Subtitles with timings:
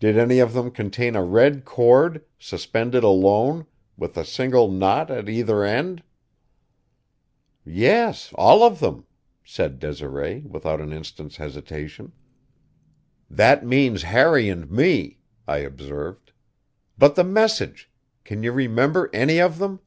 [0.00, 3.66] "Did any of them contain a red cord, suspended alone,
[3.98, 6.02] with a single knot at either end?"
[7.66, 9.04] "Yes, all of them,"
[9.44, 12.12] said Desiree without an instant's hesitation.
[13.28, 16.32] "That means Harry and me," I observed.
[16.96, 17.90] "But the message!
[18.24, 19.80] Can you remember any of them?"